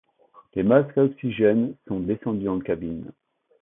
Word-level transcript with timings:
Les 0.55 0.63
masques 0.63 0.97
à 0.97 1.03
oxygène 1.03 1.75
sont 1.87 1.99
descendus 1.99 2.49
en 2.49 2.57
cabine. 2.59 3.11